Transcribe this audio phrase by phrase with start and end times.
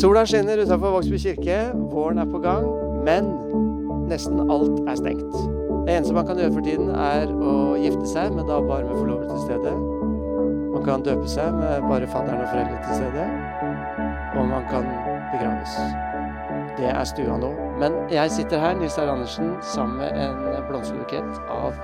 [0.00, 1.56] Sola skinner utenfor Vågsby kirke,
[1.92, 2.64] våren er på gang,
[3.04, 3.26] men
[4.08, 5.34] nesten alt er stengt.
[5.84, 8.96] Det eneste man kan gjøre for tiden, er å gifte seg, men da bare med
[8.96, 9.74] forlovede til stede.
[10.72, 13.28] Man kan døpe seg med bare fadderen og foreldre til stede.
[14.40, 14.88] Og man kan
[15.34, 15.76] begraves.
[16.80, 17.52] Det er stua nå.
[17.84, 20.40] Men jeg sitter her, Nils Arne Andersen, sammen med en
[20.70, 21.76] blomsterbukett av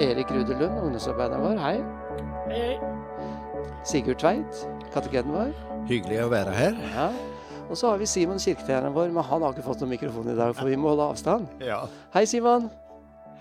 [0.00, 1.60] Erik Rude Lund, ungdomsarbeideren vår.
[1.66, 1.76] Hei,
[2.54, 2.96] hei.
[3.86, 4.60] Sigurd Tveit,
[4.94, 5.50] kateketen vår.
[5.86, 6.76] Hyggelig å være her.
[6.94, 7.06] Ja.
[7.66, 10.36] Og så har vi Simon kirketjeneren vår, men han har ikke fått noen mikrofon i
[10.38, 11.48] dag, for vi må holde avstand.
[11.64, 11.80] Ja.
[12.14, 12.68] Hei, Simon.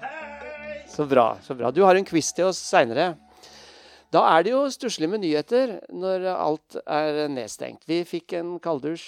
[0.01, 0.81] Hei!
[0.89, 1.35] Så bra.
[1.45, 1.71] så bra.
[1.73, 3.13] Du har en quiz til oss seinere.
[4.13, 7.83] Da er det jo stusslig med nyheter når alt er nedstengt.
[7.89, 9.07] Vi fikk en kalddusj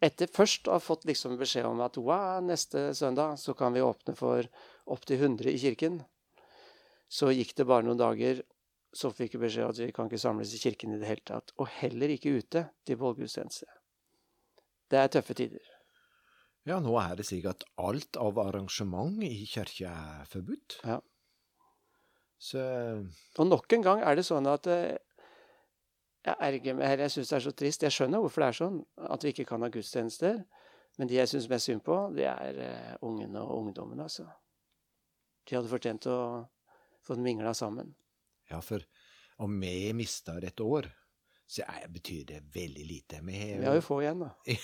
[0.00, 3.84] etter først å ha fått liksom beskjed om at wow, neste søndag så kan vi
[3.84, 4.46] åpne for
[4.90, 6.00] opptil 100 i kirken.
[7.10, 8.40] Så gikk det bare noen dager,
[8.92, 11.52] så fikk vi beskjed at vi kan ikke samles i kirken i det hele tatt.
[11.62, 13.68] Og heller ikke ute til bålgudstjeneste.
[14.90, 15.62] Det er tøffe tider.
[16.66, 20.80] ja, nå er det slik at alt av arrangement i kirka er forbudt.
[20.84, 20.98] Ja.
[22.40, 22.60] Så
[23.38, 24.96] Og nok en gang er det sånn at eh,
[26.24, 27.82] jeg erger meg, eller jeg syns det er så trist.
[27.82, 30.42] Jeg skjønner hvorfor det er sånn, at vi ikke kan ha gudstjenester.
[30.98, 34.26] Men de jeg syns mest synd på, det er eh, ungene og ungdommen, altså.
[35.48, 36.18] De hadde fortjent å
[37.06, 37.94] få mingla sammen.
[38.50, 38.84] Ja, for
[39.40, 40.88] om vi mister et år,
[41.50, 43.20] så betyr det veldig lite.
[43.26, 44.34] Vi Vi har jo få igjen, da.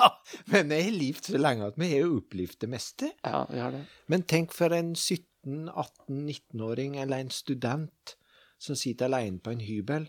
[0.00, 0.06] Ja,
[0.46, 3.10] men vi har levd så lenge at vi har jo opplevd det meste.
[3.20, 3.82] Ja, vi har det.
[4.08, 8.14] Men tenk for en 17-, 18-, 19-åring eller en student
[8.56, 10.08] som sitter alene på en hybel.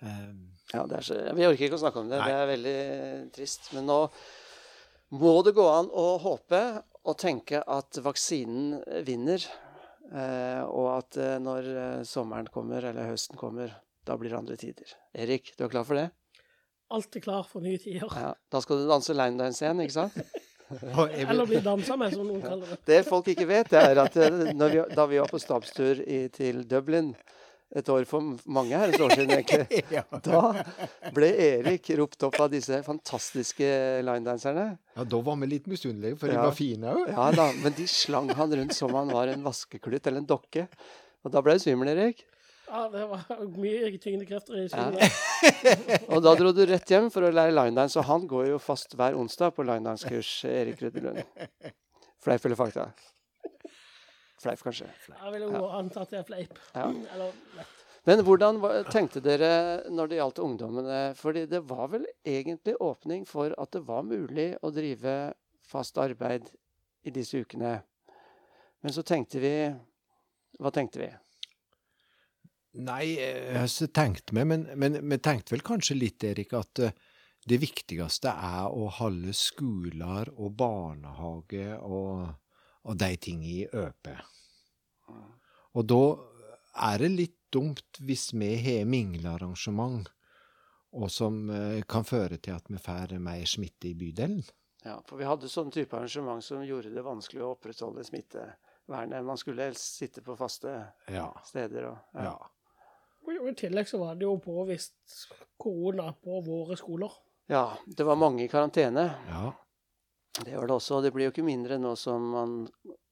[0.00, 2.18] Um, Ja, det så, vi orker ikke å snakke om det.
[2.18, 2.26] Nei.
[2.26, 3.70] Det er veldig trist.
[3.76, 4.00] Men nå
[5.14, 6.62] må det gå an å håpe
[7.06, 9.44] og tenke at vaksinen vinner.
[10.12, 13.72] Eh, og at eh, når eh, sommeren kommer, eller høsten kommer,
[14.06, 14.92] da blir det andre tider.
[15.18, 16.08] Erik, du er klar for det?
[16.94, 18.06] Alt er klar for nye tider.
[18.14, 18.34] Ja.
[18.52, 20.20] Da skal du danse line dance igjen, ikke sant?
[20.66, 22.78] Eller bli dansa med, som noen kaller det.
[22.86, 24.16] Det folk ikke vet, det er at
[24.50, 27.12] når vi, da vi var på stabstur i, til Dublin
[27.74, 29.82] et år for mange herrens år siden, egentlig,
[30.28, 30.42] da
[31.16, 33.66] ble Erik ropt opp av disse fantastiske
[34.06, 34.68] linedanserne.
[34.96, 36.44] ja, da var vi litt misunnelige, for de Ja.
[36.46, 37.10] var fine òg.
[37.10, 40.68] Ja da, men de slang han rundt som han var en vaskeklut eller en dokke.
[41.26, 42.22] Og da ble du svimmel, Erik.
[42.66, 43.22] Ja, det var
[43.58, 45.10] mye tyngende krefter i Ja.
[46.14, 48.94] Og da dro du rett hjem for å lære linedance, og han går jo fast
[48.98, 51.22] hver onsdag på linedance-kurs, Erik Ruddelund.
[52.22, 52.88] Fleip eller fakta?
[54.46, 54.90] Fleip, kanskje.
[55.10, 56.60] Jeg vil jo anta at det er fleip.
[56.74, 56.86] Ja.
[56.88, 57.74] Eller lett.
[58.06, 59.50] Men hvordan tenkte dere
[59.90, 60.98] når det gjaldt ungdommene?
[61.18, 65.16] Fordi det var vel egentlig åpning for at det var mulig å drive
[65.66, 66.52] fast arbeid
[67.02, 67.80] i disse ukene.
[68.82, 69.54] Men så tenkte vi
[70.62, 71.08] Hva tenkte vi?
[72.86, 76.94] Nei, eh, så tenkte vi, men, men men tenkte vel kanskje litt, Erik, at eh,
[77.48, 82.30] det viktigste er å holde skoler og barnehage og,
[82.86, 84.16] og de tingene Øpe.
[85.76, 86.00] Og da
[86.92, 90.08] er det litt dumt hvis vi har minglearrangement,
[90.96, 94.40] og som eh, kan føre til at vi får mer smitte i bydelen.
[94.86, 99.24] Ja, for vi hadde sånn type arrangement som gjorde det vanskelig å opprettholde smittevernet.
[99.26, 100.72] Man skulle helst sitte på faste
[101.10, 101.26] Ja.
[101.44, 101.90] steder.
[101.90, 102.30] Og, ja.
[102.30, 102.36] ja.
[103.26, 104.94] Og I tillegg så var det jo påvist
[105.58, 107.10] korona på våre skoler.
[107.50, 109.08] ja, det var mange i karantene.
[109.28, 109.52] ja.
[110.44, 110.98] Det gjør det også.
[110.98, 112.58] og Det blir jo ikke mindre nå som man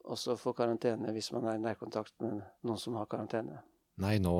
[0.05, 3.63] også får karantene hvis man er i nærkontakt med noen som har karantene.
[4.03, 4.37] Nei, nå,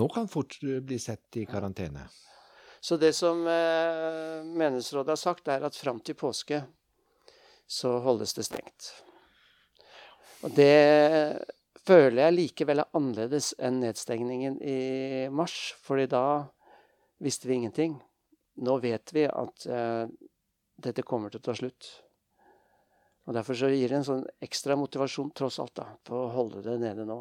[0.00, 2.06] nå kan fort eh, bli sett i karantene.
[2.80, 6.62] Så det som eh, menighetsrådet har sagt, er at fram til påske
[7.70, 8.90] så holdes det stengt.
[10.42, 11.44] Og det
[11.86, 16.24] føler jeg likevel er annerledes enn nedstengningen i mars, fordi da
[17.22, 17.98] visste vi ingenting.
[18.64, 20.08] Nå vet vi at eh,
[20.84, 21.90] dette kommer til å ta slutt.
[23.28, 26.64] Og Derfor så gir det en sånn ekstra motivasjon tross alt da, på å holde
[26.64, 27.20] det nede nå.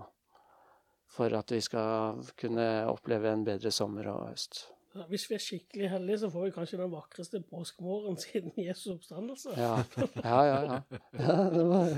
[1.10, 4.64] For at vi skal kunne oppleve en bedre sommer og høst.
[5.10, 9.54] Hvis vi er skikkelig heldige, så får vi kanskje den vakreste påskemorgenen siden Jesus oppstandelse.
[9.54, 9.76] Ja,
[10.24, 10.62] ja, ja.
[10.66, 10.80] ja.
[11.26, 11.92] ja det var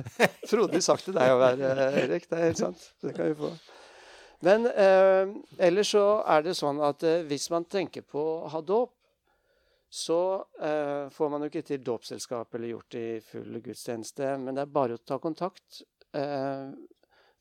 [0.52, 1.72] frodig sagt til deg å være,
[2.04, 2.28] Erik.
[2.28, 2.90] Det er helt sant.
[3.04, 3.54] Det kan vi få.
[4.44, 5.32] Men eh,
[5.70, 6.04] ellers så
[6.36, 8.92] er det sånn at eh, hvis man tenker på å ha dåp,
[9.92, 10.20] så
[10.64, 14.38] eh, får man jo ikke til dåpsselskap eller gjort i full gudstjeneste.
[14.40, 15.82] Men det er bare å ta kontakt,
[16.16, 16.72] eh,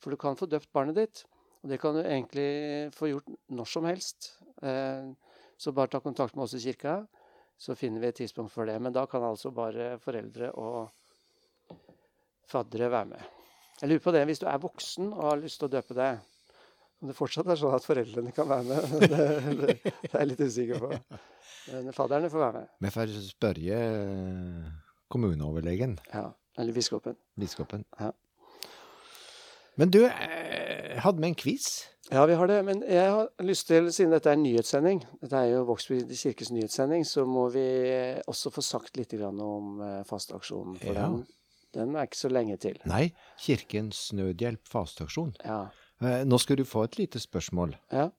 [0.03, 1.23] for du kan få døpt barnet ditt.
[1.63, 4.33] Og det kan du egentlig få gjort når som helst.
[4.67, 5.13] Eh,
[5.61, 7.05] så bare ta kontakt med oss i kirka
[7.61, 8.79] så finner vi et tidspunkt for det.
[8.81, 11.77] Men da kan altså bare foreldre og
[12.49, 13.27] faddere være med.
[13.81, 16.25] Jeg lurer på det, Hvis du er voksen og har lyst til å døpe deg,
[17.01, 19.21] Om det fortsatt er sånn at foreldrene kan være med, det,
[19.61, 20.91] det, det er jeg litt usikker på.
[21.71, 22.69] Men fadderne får være med.
[22.85, 24.67] Vi får spørre eh,
[25.13, 26.27] kommuneoverlegen, Ja.
[26.59, 27.15] Eller biskopen.
[27.41, 27.85] biskopen.
[28.01, 28.11] Ja.
[29.81, 31.69] Men du, eh, hadde vi en quiz?
[32.11, 32.59] Ja, vi har det.
[32.67, 36.51] Men jeg har lyst til, siden dette er en nyhetssending, dette er jo Vågsby kirkes
[36.53, 37.63] nyhetssending, så må vi
[38.29, 40.77] også få sagt litt om eh, fasteaksjonen.
[40.83, 41.07] For Ja.
[41.07, 41.23] den,
[41.73, 42.77] den er ikke så lenge til.
[42.85, 45.37] Nei, Kirkens Nødhjelp fasteaksjon.
[45.47, 45.69] Ja.
[46.01, 47.77] Eh, Nå skal du få et lite spørsmål.
[47.93, 48.11] ja.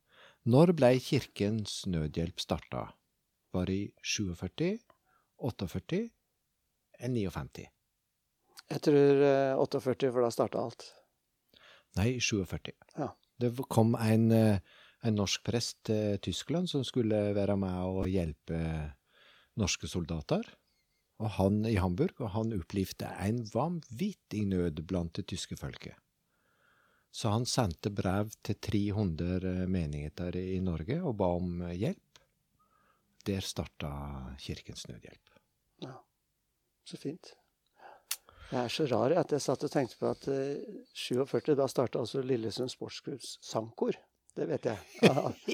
[0.43, 2.87] Når ble Kirkens Nødhjelp starta?
[3.53, 4.79] Var det i 47,
[5.37, 5.99] 48
[6.99, 7.67] eller 59?
[8.71, 10.87] Jeg tror eh, 48, for da starta alt.
[11.99, 12.71] Nei, i 47.
[12.97, 13.11] Ja.
[13.37, 14.57] Det kom en, eh,
[15.03, 18.57] en norsk prest til Tyskland som skulle være med og hjelpe
[19.61, 20.41] norske soldater.
[21.21, 25.93] Og han i Hamburg, og han opplevde en vanvittig nød blant det tyske folket.
[27.11, 32.21] Så han sendte brev til 300 menigheter i Norge og ba om hjelp.
[33.27, 33.91] Der starta
[34.41, 35.35] Kirkens Nødhjelp.
[35.83, 35.97] Ja.
[36.87, 37.33] Så fint.
[38.51, 42.01] Jeg er så rar at jeg satt og tenkte på at uh, 47, da starta
[42.01, 43.95] altså Lillesund Sportsklubbs sangkor.
[44.35, 44.79] Det vet jeg.
[45.03, 45.07] I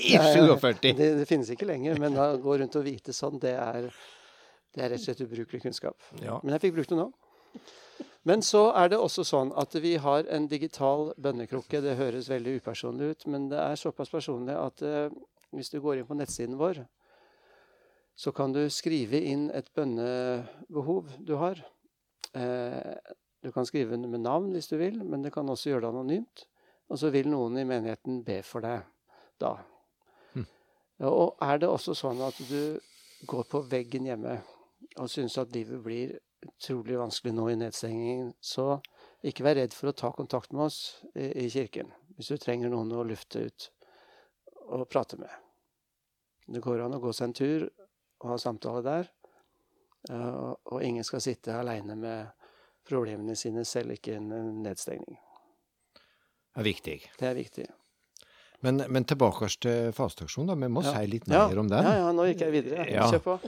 [0.15, 0.56] ja, ja.
[0.57, 0.94] 47!
[0.98, 3.89] Det, det finnes ikke lenger, men å gå rundt og vite sånn, det er,
[4.74, 5.98] det er rett og slett ubrukelig kunnskap.
[6.21, 6.39] Ja.
[6.44, 7.09] Men jeg fikk brukt det nå.
[8.27, 11.79] Men så er det også sånn at vi har en digital bønnekrukke.
[11.83, 15.13] Det høres veldig upersonlig ut, men det er såpass personlig at eh,
[15.56, 16.81] hvis du går inn på nettsiden vår,
[18.18, 21.62] så kan du skrive inn et bønnebehov du har.
[22.35, 23.15] Eh,
[23.45, 26.45] du kan skrive med navn hvis du vil, men du kan også gjøre det anonymt.
[26.91, 28.83] Og så vil noen i menigheten be for deg
[29.39, 29.53] da.
[30.33, 30.47] Mm.
[31.07, 32.80] Og er det også sånn at du
[33.30, 34.39] går på veggen hjemme
[34.97, 38.79] og syns at livet blir utrolig vanskelig nå i nedstengingen, så
[39.25, 42.69] ikke vær redd for å ta kontakt med oss i, i kirken hvis du trenger
[42.69, 43.69] noen å lufte ut
[44.67, 45.29] og prate med.
[46.47, 47.67] Det går an å gå seg en tur
[48.21, 49.09] og ha samtale der.
[50.09, 52.27] eh, og- Og ingen skal sitte aleine med
[52.85, 55.17] problemene sine, selv ikke en en nedstengning.
[56.55, 57.01] Det er viktig.
[57.19, 57.67] Det er viktig.
[58.63, 60.59] Men, men tilbake til fasteaksjonen.
[60.59, 60.93] Vi må Ja.
[60.93, 61.83] si litt Ja, om den.
[61.83, 62.89] Ja, ja, nå gikk jeg videre.
[62.89, 63.11] Ja.
[63.11, 63.39] Kjør på.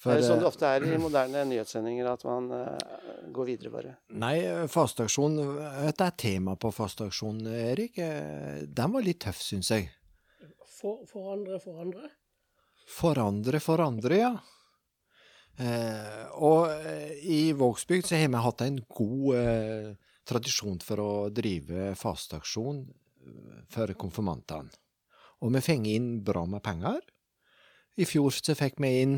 [0.00, 3.28] For, det er jo sånn det eh, ofte er i moderne nyhetssendinger, at man eh,
[3.34, 3.92] går videre bare.
[4.20, 4.36] Nei,
[4.70, 8.00] fasteaksjon Dette er tema på fasteaksjon, Erik.
[8.02, 9.88] Eh, Den var litt tøff, syns jeg.
[10.74, 12.10] For, forandre, forandre.
[12.90, 14.34] Forandre, forandre, ja.
[15.54, 16.66] Eh, og
[17.22, 19.90] i Vågsbygd så har vi hatt en god eh,
[20.26, 22.82] tradisjon for å drive fasteaksjon
[23.72, 24.72] for konfirmantene.
[25.44, 27.00] Og vi fikk inn bra med penger.
[28.00, 29.14] I fjor så fikk vi inn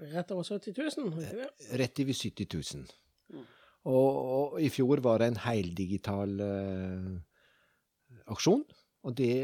[0.00, 1.22] Rett over 70 000.
[1.22, 1.48] ikke det?
[1.80, 2.92] rett over 70 000.
[3.34, 3.48] Mm.
[3.90, 7.16] Og, og i fjor var det en heldigital uh,
[8.32, 8.64] aksjon,
[9.04, 9.34] og det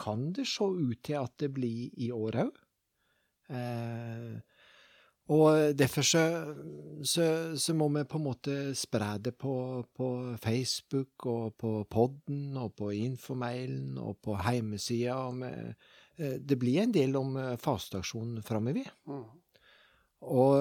[0.00, 2.60] kan det se ut til at det blir i år òg.
[3.50, 4.38] Eh,
[5.30, 6.22] og derfor så,
[7.06, 7.26] så,
[7.58, 9.54] så må vi på en måte spre det på,
[9.94, 10.08] på
[10.42, 15.18] Facebook og på podden og på infomailen og på heimesida.
[15.46, 18.90] eh, Det blir en del om eh, fasteaksjonen framover.
[19.06, 19.24] Mm.
[20.20, 20.60] Og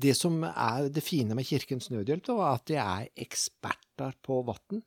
[0.00, 4.82] det som er det fine med Kirkens Nødhjelp, er at de er eksperter på vann.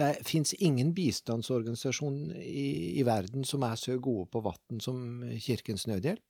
[0.00, 5.86] Det fins ingen bistandsorganisasjon i, i verden som er så gode på vann som Kirkens
[5.90, 6.24] Nødhjelp.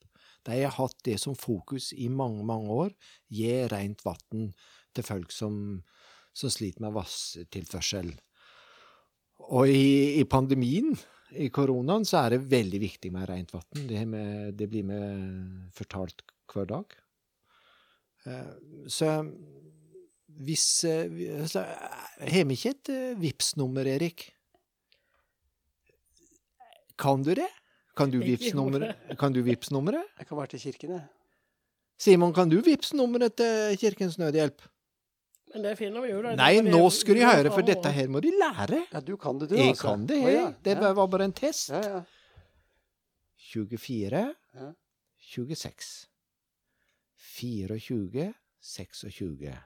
[0.47, 2.95] De har hatt det som fokus i mange, mange år.
[3.29, 4.51] Gi rent vann
[4.97, 5.83] til folk som,
[6.33, 8.15] som sliter med vasstilførsel.
[9.51, 10.97] Og i, i pandemien
[11.39, 13.87] i koronaen så er det veldig viktig med rent vann.
[13.89, 14.03] Det,
[14.59, 14.99] det blir vi
[15.77, 16.97] fortalt hver dag.
[18.27, 18.51] Eh,
[18.91, 19.11] Så
[20.41, 20.93] hvis så,
[21.41, 21.63] altså,
[22.21, 24.31] Har vi ikke et eh, Vipps-nummer, Erik?
[27.01, 27.49] Kan du det?
[27.97, 30.05] Kan du Vipps-nummeret?
[30.19, 31.07] Jeg kan være til kirken, jeg.
[32.01, 34.63] Simon, kan du Vipps-nummeret til Kirkens Nødhjelp?
[35.53, 36.23] Men det finner vi jo.
[36.23, 36.35] da.
[36.39, 38.85] Nei, nå det- skal de høre, for dette her må de lære.
[38.93, 39.83] Ja, du kan det, du, Jeg altså.
[39.89, 40.55] kan det, jeg.
[40.63, 41.69] Det var bare en test.
[41.71, 42.03] Ja, ja.
[43.51, 44.35] 24,
[45.19, 46.07] 26,
[47.17, 49.57] 24, 26,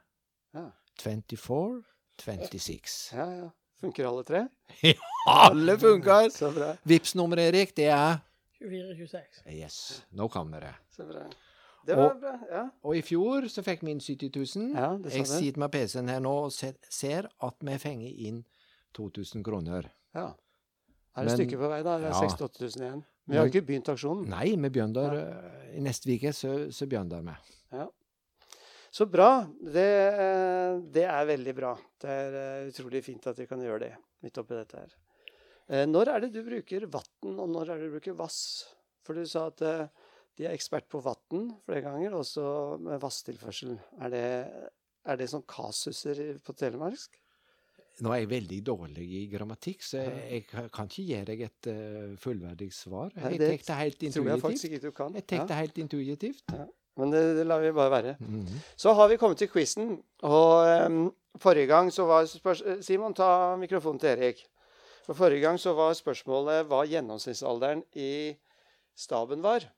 [0.72, 1.82] 24,
[2.16, 3.12] 26.
[3.12, 3.50] ja, ja.
[3.80, 4.46] Funker alle tre?
[5.28, 6.30] Alle funker!
[6.30, 6.70] Så bra.
[6.88, 8.20] Vips-nummeret, Erik, det er
[8.62, 9.42] 24-26.
[9.52, 9.78] Yes,
[10.16, 10.70] nå kan dere.
[10.70, 10.94] det.
[10.96, 11.24] Så bra.
[11.86, 12.38] Det var Og- bra.
[12.50, 14.74] Ja, Og i fjor så fikk vi inn 70 000.
[14.74, 18.44] ja Jeg sitter med PC-en her nå og ser, ser at vi fenger inn
[18.94, 19.90] 2000 kroner.
[20.14, 20.32] Ja.
[21.16, 21.98] Er det et stykke på vei, da?
[21.98, 22.20] Det er Ja.
[22.20, 23.04] 68 000 igjen.
[23.26, 24.28] Vi har ikke begynt aksjonen.
[24.28, 25.76] Nei, vi begynner ja.
[25.76, 27.36] i neste uke, så, så begynner vi.
[28.94, 29.44] Så bra.
[29.58, 29.90] Det,
[30.22, 31.72] eh, det er veldig bra.
[31.98, 33.96] Det er eh, utrolig fint at vi kan gjøre det.
[34.22, 34.92] midt oppi dette her.
[35.66, 38.38] Eh, når er det du bruker vann, og når er det du bruker vass?
[39.02, 39.88] For du sa at eh,
[40.38, 42.44] de er ekspert på vann flere ganger, også
[42.82, 43.76] med vasstilførsel.
[44.02, 44.24] Er det,
[45.06, 47.20] er det sånn kasuser på telemarksk?
[48.02, 51.68] Nå er jeg veldig dårlig i grammatikk, så jeg, jeg kan ikke gi deg et
[51.70, 53.12] eh, fullverdig svar.
[53.14, 54.72] Jeg det tek det helt Tror jeg faktisk intuitivt.
[54.72, 55.14] ikke du kan.
[55.14, 56.54] Jeg tenkte Ja, helt intuitivt.
[56.98, 58.16] men det, det lar vi bare være.
[58.18, 58.58] Mhm.
[58.76, 60.02] Så har vi kommet til quizen.
[60.26, 62.26] Og um, forrige gang så var
[62.82, 64.42] Simon, ta mikrofonen til Erik.
[65.06, 68.34] For Forrige gang så var spørsmålet hva gjennomsnittsalderen i
[68.96, 69.68] staben var.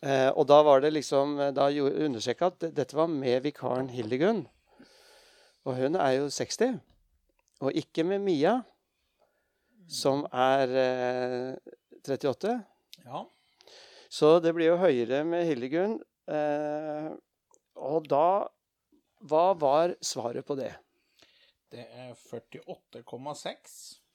[0.00, 4.46] Eh, og da var det liksom Da understreka at dette var med vikaren Hildegunn.
[5.68, 6.78] Og hun er jo 60.
[7.60, 8.54] Og ikke med Mia,
[9.90, 12.54] som er eh, 38.
[13.04, 13.24] Ja.
[14.10, 15.98] Så det blir jo høyere med Hildegunn.
[16.30, 17.10] Eh,
[17.80, 18.48] og da
[19.20, 20.70] Hva var svaret på det?
[21.70, 23.74] Det er 48,6.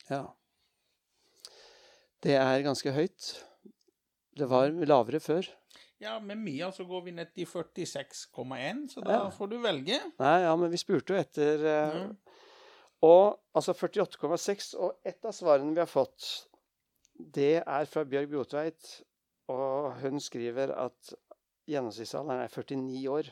[0.09, 0.23] Ja.
[2.25, 3.27] Det er ganske høyt.
[4.35, 5.47] Det var lavere før.
[6.03, 9.29] Ja, med Mia så går vi ned til 46,1, så da Ja.
[9.31, 9.99] får du velge.
[10.19, 12.07] Nei, ja, men vi spurte jo etter eh, Ja.
[13.05, 14.73] Og altså 48,6.
[14.79, 16.47] Og et av svarene vi har fått,
[17.19, 19.01] det er fra Bjørg Brotveit.
[19.47, 21.13] Og hun skriver at
[21.69, 23.29] gjennomsnittsalderen er 49 år.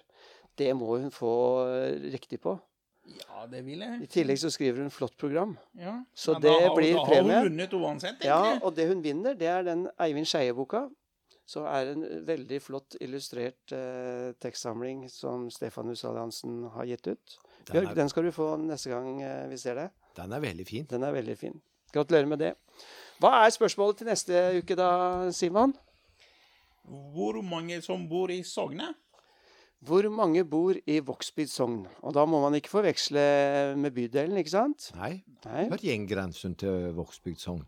[0.58, 1.32] Det må hun få
[1.68, 2.60] eh, riktig på.
[3.04, 4.00] Ja, det vil jeg.
[4.06, 5.58] I tillegg så skriver hun flott program.
[5.76, 5.98] Ja.
[6.16, 9.36] Så Ja, det da blir da har hun vunnet uansett, Ja, og det hun vinner,
[9.36, 10.86] det er den Eivind Skeie-boka.
[11.46, 17.38] Så er en veldig flott illustrert eh, tekstsamling som Stefan Alliansen har gitt ut.
[17.68, 19.90] Den, Bjørg, er, den skal du få neste gang eh, vi ser det.
[20.16, 20.86] den er veldig fin.
[20.90, 21.62] Den er veldig fin.
[21.94, 22.54] Gratulerer med det.
[23.20, 24.90] Hva er spørsmålet til neste uke da,
[25.36, 25.76] Simon?
[26.84, 28.94] Hvor mange som bor i Sogne?
[29.84, 31.82] Hvor mange bor i Vågsbygd sogn?
[32.06, 33.24] Og da må man ikke forveksle
[33.80, 34.92] med bydelen, ikke sant?
[34.96, 35.66] Nei, Nei.
[35.72, 37.66] hva er grensen til Vågsbygd sogn?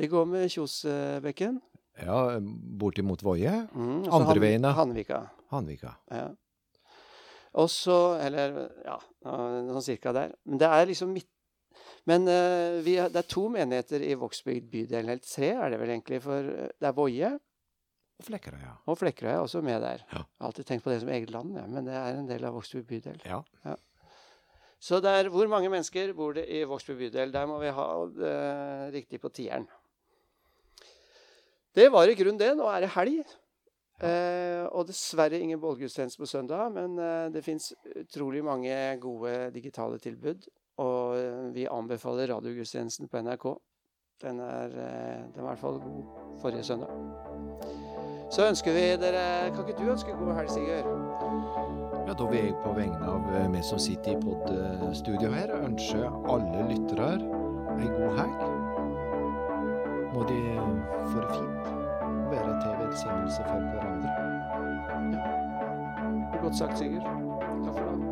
[0.00, 1.58] Det går med Kjosbekken.
[2.00, 2.38] Ja,
[2.80, 3.52] bortimot Voie.
[3.74, 4.64] Mm, Andre Han- veien.
[4.64, 5.18] Hanvika.
[5.50, 5.96] Hanvika.
[6.10, 6.30] Ja.
[7.60, 10.32] Og så Eller ja, sånn cirka der.
[10.46, 11.26] Men det er liksom midt
[12.06, 15.02] Men uh, vi, har- det er to menigheter i Vågsbygd bydel.
[15.04, 16.22] Eller tre er det vel egentlig.
[16.22, 17.38] For eh, det er Voie
[18.20, 18.72] Og Flekkerøy, ja.
[18.84, 20.02] og Flekkerøy er også med der.
[20.10, 20.20] Ja.
[20.20, 22.44] Jeg har alltid tenkt på det som eget land, ja, men det er en del
[22.44, 23.22] av Vågsbygd bydel.
[23.24, 23.74] Ja.
[24.80, 27.32] Så det er hvor mange mennesker bor det i Vågsbygd bydel?
[27.32, 28.34] Der må vi ha det
[28.96, 29.64] riktig på tieren.
[31.74, 32.52] Det var i grunnen det.
[32.58, 33.36] Nå er det helg.
[34.00, 40.00] Eh, og dessverre ingen bålgudstjeneste på søndag, men eh, det fins utrolig mange gode digitale
[40.00, 40.48] tilbud.
[40.80, 43.50] Og eh, vi anbefaler radiogudstjenesten på NRK.
[44.24, 47.29] Den er, eh, den var i hvert fall god forrige søndag.
[48.30, 50.86] Så ønsker vi dere Kan ikke du ønske god helg, Sigurd?
[52.06, 56.10] Ja, Da vil jeg på vegne av eh, vi som sitter i podstudio her, ønske
[56.34, 57.10] alle lyttere
[57.80, 58.40] ei god helg.
[60.14, 60.40] Må de
[61.12, 64.10] få det fint og være til velsignelse for hverandre.
[65.14, 66.38] Ja.
[66.42, 67.06] Godt sagt, Sigurd.
[67.64, 68.09] Takk for det.